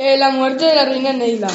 Eh, 0.00 0.16
la 0.16 0.30
muerte 0.30 0.64
de 0.64 0.76
la 0.76 0.84
reina 0.84 1.12
Neila. 1.12 1.48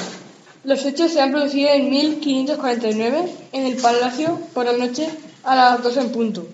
Los 0.65 0.83
hechos 0.85 1.13
se 1.13 1.21
han 1.21 1.31
producido 1.31 1.69
en 1.69 1.89
1549 1.89 3.31
en 3.53 3.65
el 3.65 3.77
palacio 3.77 4.37
por 4.53 4.65
la 4.65 4.73
noche 4.73 5.07
a 5.45 5.55
las 5.55 5.81
2 5.81 5.95
en 5.95 6.11
punto. 6.11 6.45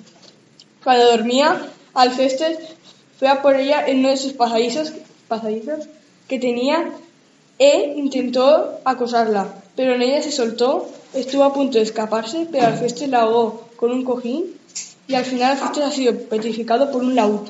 Cuando 0.84 1.10
dormía, 1.10 1.60
Alcestes 1.96 2.60
fue 3.18 3.28
a 3.28 3.42
por 3.42 3.56
ella 3.56 3.88
en 3.88 4.00
uno 4.00 4.10
de 4.10 4.18
sus 4.18 4.34
pasadizos, 4.34 4.94
que 6.28 6.38
tenía 6.38 6.92
e 7.58 7.96
intentó 7.98 8.82
acosarla, 8.86 9.52
pero 9.76 9.98
Neila 9.98 10.22
se 10.22 10.32
soltó, 10.32 10.88
estuvo 11.16 11.44
a 11.44 11.56
punto 11.56 11.80
de 11.80 11.86
escaparse, 11.86 12.48
pero 12.52 12.68
Alcestes 12.68 13.10
la 13.10 13.22
ahogó 13.22 13.68
con 13.78 13.92
un 13.92 14.04
cojín 14.04 14.46
y 15.08 15.16
al 15.16 15.26
final 15.26 15.54
Alcestes 15.54 15.84
ha 15.84 15.92
sido 15.92 16.16
petrificado 16.16 16.92
por 16.92 17.02
un 17.02 17.16
laúd. 17.16 17.50